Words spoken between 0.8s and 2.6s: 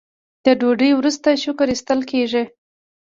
وروسته شکر ایستل کیږي.